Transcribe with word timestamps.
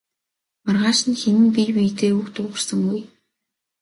Маргааш 0.63 0.99
нь 1.09 1.19
хэн 1.21 1.37
нь 1.43 1.53
бие 1.55 1.71
биедээ 1.75 2.11
үг 2.19 2.27
дуугарсангүй. 2.35 3.01